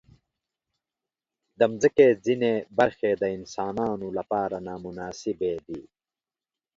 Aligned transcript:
د 1.59 1.61
مځکې 1.71 2.07
ځینې 2.25 2.51
برخې 2.77 3.11
د 3.21 3.23
انسانانو 3.37 4.07
لپاره 4.17 4.57
نامناسبې 4.67 5.55
دي. 5.67 5.81